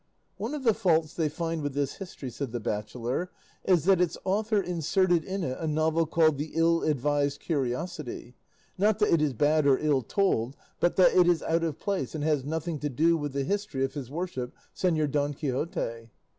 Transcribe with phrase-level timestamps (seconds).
[0.37, 3.29] "One of the faults they find with this history," said the bachelor,
[3.63, 8.33] "is that its author inserted in it a novel called 'The Ill advised Curiosity;'
[8.79, 12.15] not that it is bad or ill told, but that it is out of place
[12.15, 16.09] and has nothing to do with the history of his worship Señor Don Quixote."